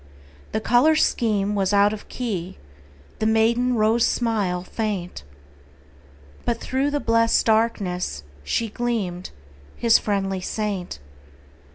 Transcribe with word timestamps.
The 0.51 0.59
color 0.59 0.95
scheme 0.95 1.53
was 1.53 1.73
out 1.73 1.93
of 1.93 2.07
key, 2.09 2.57
The 3.19 3.27
maiden 3.27 3.75
rose 3.75 4.03
smile 4.03 4.63
faint, 4.63 5.23
But 6.43 6.59
through 6.59 6.89
the 6.89 6.99
blessed 6.99 7.45
darkness 7.45 8.23
She 8.43 8.69
gleamed, 8.69 9.29
his 9.75 9.99
friendly 9.99 10.41
saint. 10.41 10.97